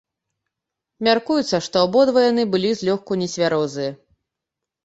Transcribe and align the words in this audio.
Мяркуецца, 1.07 1.59
што 1.67 1.83
абодва 1.87 2.19
яны 2.31 2.47
былі 2.57 2.73
злёгку 2.81 3.19
нецвярозыя. 3.25 3.91